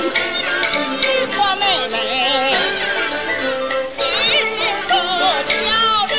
[0.00, 1.96] 我妹妹
[3.86, 3.96] 心
[4.58, 4.90] 灵手
[5.48, 5.52] 巧
[6.14, 6.16] 人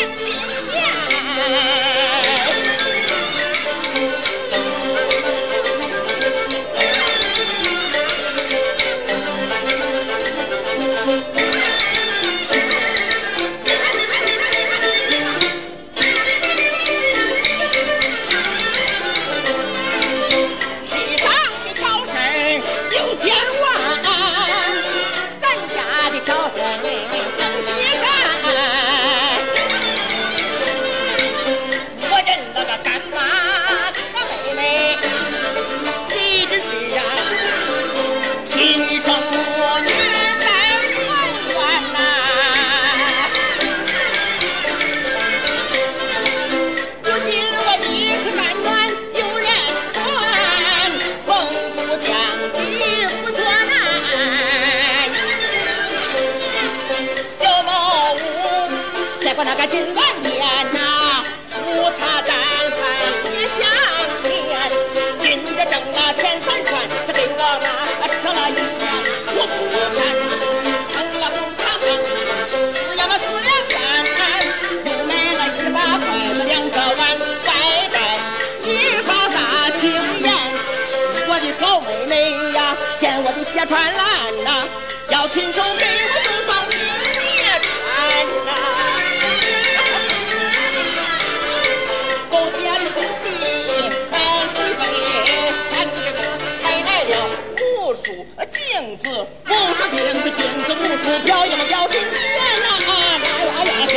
[59.45, 60.35] 个今晚年
[60.73, 61.23] 呐，
[61.65, 62.35] 无他战
[62.75, 62.79] 犯
[63.31, 63.57] 也相
[64.23, 64.27] 见。
[65.19, 66.69] 今日挣了钱三串，
[67.05, 67.67] 是给我妈
[68.07, 68.83] 吃了一年。
[69.35, 69.51] 我不
[69.95, 69.99] 干，
[70.91, 71.63] 成了红糖，
[72.73, 73.47] 四呀么四两
[74.17, 74.21] 半，
[74.85, 77.01] 又买了一把筷子两个碗，
[77.45, 77.49] 外
[77.93, 77.97] 带
[78.63, 78.67] 一
[79.07, 79.37] 包大
[79.79, 79.81] 青
[80.21, 80.27] 盐。
[81.27, 82.11] 我的好妹妹
[82.53, 82.59] 呀，
[82.99, 84.03] 见我的鞋穿烂
[84.43, 84.47] 呐，
[85.09, 86.98] 要亲手给我送上新鞋
[98.89, 102.11] 镜子，武术镜子，镜子武术表演表新年
[102.59, 102.65] 呐，
[103.55, 103.93] 来呀嘿！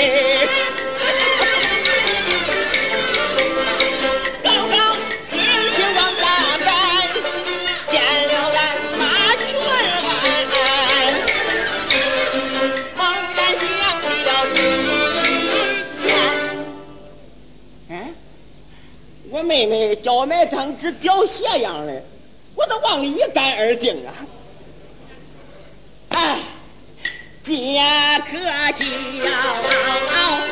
[4.43, 4.77] 刚刚
[5.27, 6.23] 星星往下
[6.59, 6.69] 赶，
[7.89, 7.93] 见
[8.29, 8.61] 了俺
[8.99, 9.03] 马
[9.37, 10.93] 群安，
[12.95, 13.01] 猛
[13.35, 13.65] 然想
[14.03, 14.55] 起了时
[16.01, 16.05] 间。
[17.89, 17.93] 嗯，
[19.31, 22.03] 我妹妹叫我买张纸裱鞋样的，
[22.55, 24.13] 我都往里一干二净啊！
[27.43, 27.83] 哎，借
[28.31, 28.39] 可
[28.73, 28.87] 叫
[29.27, 30.52] 我